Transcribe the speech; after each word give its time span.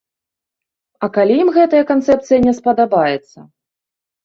А 1.07 1.09
калі 1.17 1.33
ім 1.43 1.51
гэтая 1.59 1.83
канцэпцыя 1.91 2.39
не 2.49 2.57
спадабаецца? 2.63 3.39